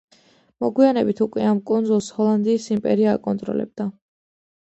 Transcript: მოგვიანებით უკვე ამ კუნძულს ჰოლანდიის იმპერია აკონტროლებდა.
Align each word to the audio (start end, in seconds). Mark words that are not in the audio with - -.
მოგვიანებით 0.63 1.19
უკვე 1.25 1.43
ამ 1.49 1.59
კუნძულს 1.71 2.09
ჰოლანდიის 2.17 2.65
იმპერია 2.77 3.13
აკონტროლებდა. 3.19 3.87